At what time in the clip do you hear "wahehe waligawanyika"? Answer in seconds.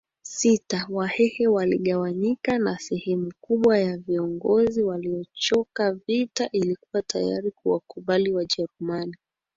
0.89-2.57